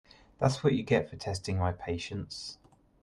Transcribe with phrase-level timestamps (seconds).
[0.39, 2.57] That’s what you get for testing my patience.